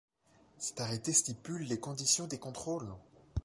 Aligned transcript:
Cet 0.57 0.81
arrêté 0.81 1.13
stipule 1.13 1.61
les 1.67 1.79
conditions 1.79 2.25
des 2.25 2.39
contrôles. 2.39 2.89